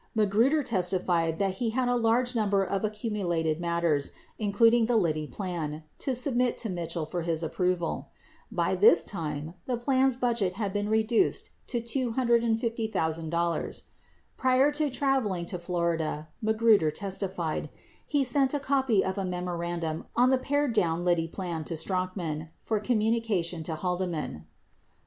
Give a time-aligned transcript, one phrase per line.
[0.15, 5.83] Magruder testified that he had a large number of accumulated matters, including the Liddy plan,
[5.99, 8.09] to submit to Mitchell for his approval.
[8.51, 13.29] By this time, the plan's budget had been reduced to $250,000.
[13.29, 13.81] 92
[14.37, 17.69] Prior to traveling to Florida, Magruder testified,
[18.07, 22.47] he sent a copy of a memorandum on the pared down Liddy plan to Strachan
[22.59, 24.47] for communication to Haldeman.